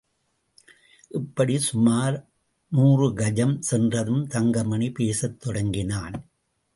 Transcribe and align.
இப்படிச் 1.09 1.59
சுமார் 1.59 2.29
நூறு 2.71 3.11
கஜம் 3.11 3.59
சென்றதும் 3.59 4.27
தங்கமணி 4.27 4.91
பேசத் 4.91 5.39
தொடங்கினான். 5.39 6.17